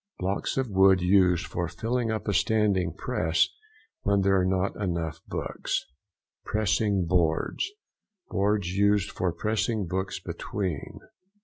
[0.17, 3.49] —Blocks of wood used for filling up a standing press
[4.01, 5.85] when there are not enough books.
[6.43, 11.01] PRESSING BOARDS.—Boards used for pressing books between.